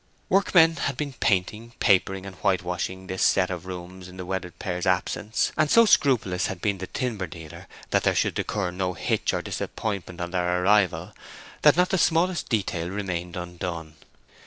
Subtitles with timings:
[0.29, 4.87] Workmen had been painting, papering, and whitewashing this set of rooms in the wedded pair's
[4.87, 9.31] absence; and so scrupulous had been the timber dealer that there should occur no hitch
[9.31, 11.13] or disappointment on their arrival,
[11.61, 13.93] that not the smallest detail remained undone.